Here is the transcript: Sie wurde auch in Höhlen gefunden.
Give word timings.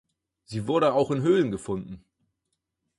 Sie 0.45 0.65
wurde 0.65 0.95
auch 0.95 1.11
in 1.11 1.21
Höhlen 1.21 1.51
gefunden. 1.51 2.03